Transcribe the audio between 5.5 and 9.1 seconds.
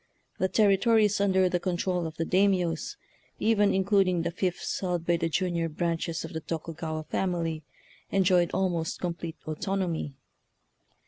branches of the Tokugawa family, enjoyed almost